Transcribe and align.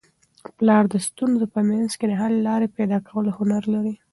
پلار 0.57 0.83
د 0.89 0.95
ستونزو 1.07 1.45
په 1.53 1.59
منځ 1.69 1.89
کي 1.99 2.05
د 2.07 2.13
حل 2.21 2.33
لاري 2.47 2.67
پیدا 2.77 2.97
کولو 3.07 3.29
هنر 3.37 3.63
لري. 3.73 3.93